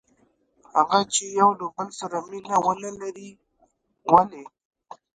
هغه 0.75 0.99
چې 1.13 1.23
یو 1.39 1.49
له 1.59 1.67
بل 1.75 1.89
سره 1.99 2.17
مینه 2.29 2.55
ونه 2.65 2.89
لري؟ 3.01 3.29
ولې؟ 4.11 4.43